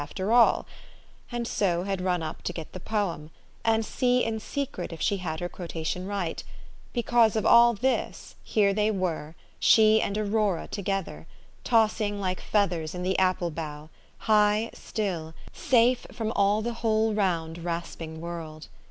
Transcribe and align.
55 0.01 0.09
after 0.09 0.31
all" 0.33 0.65
and 1.31 1.47
so 1.47 1.83
had 1.83 2.01
run 2.01 2.23
up 2.23 2.41
to 2.41 2.51
get 2.51 2.73
the 2.73 2.79
poem, 2.79 3.29
and 3.63 3.85
see 3.85 4.23
in 4.23 4.39
secret 4.39 4.91
if 4.91 4.99
she 4.99 5.17
had 5.17 5.39
her 5.39 5.47
quotation 5.47 6.07
right, 6.07 6.43
because 6.91 7.35
of 7.35 7.45
all 7.45 7.75
this, 7.75 8.33
here 8.41 8.73
they 8.73 8.89
were, 8.89 9.35
she 9.59 10.01
and 10.01 10.17
Aurora 10.17 10.65
together, 10.67 11.27
tossing 11.63 12.19
like 12.19 12.41
feathers 12.41 12.95
in 12.95 13.03
the 13.03 13.19
apple 13.19 13.51
bough, 13.51 13.91
high, 14.25 14.71
still, 14.73 15.35
safe 15.53 16.07
from 16.11 16.31
all 16.31 16.63
the 16.63 16.73
whole 16.81 17.13
round, 17.13 17.59
rasping 17.63 18.19
world. 18.19 18.69